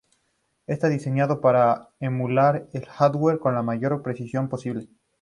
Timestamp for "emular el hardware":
1.99-3.37